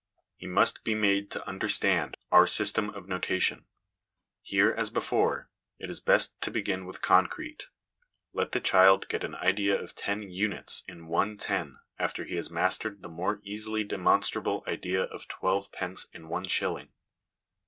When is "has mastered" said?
12.37-13.03